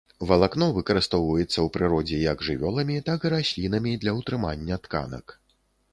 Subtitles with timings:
[0.29, 5.41] Валакно выкарыстоўваецца ў прыродзе як жывёламі, так і раслінамі для ўтрымання тканак.